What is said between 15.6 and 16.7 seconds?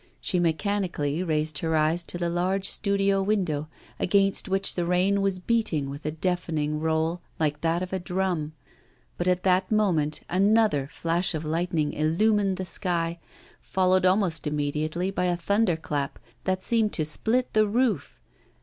clap that